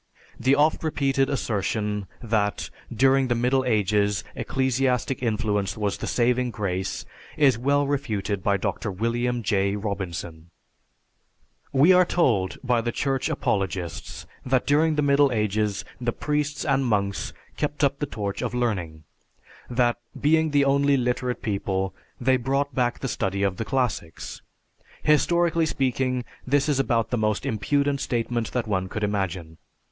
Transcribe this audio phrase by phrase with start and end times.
[0.39, 7.05] The oft repeated assertion that, during the Middle Ages, ecclesiastic influence was the saving grace
[7.37, 8.91] is well refuted by Dr.
[8.91, 9.75] William J.
[9.75, 10.49] Robinson:
[11.71, 16.83] "We are told by the Church apologists that during the Middle Ages the priests and
[16.83, 19.03] monks kept up the torch of learning,
[19.69, 24.41] that, being the only literate people, they brought back the study of the classics.
[25.03, 29.59] Historically speaking, this is about the most impudent statement that one could imagine.